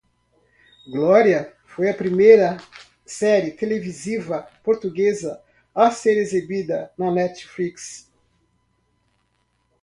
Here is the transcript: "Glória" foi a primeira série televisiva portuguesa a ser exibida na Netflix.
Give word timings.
"Glória" 0.87 1.53
foi 1.63 1.87
a 1.87 1.93
primeira 1.93 2.57
série 3.05 3.51
televisiva 3.51 4.47
portuguesa 4.63 5.39
a 5.75 5.91
ser 5.91 6.17
exibida 6.17 6.91
na 6.97 7.11
Netflix. 7.11 8.09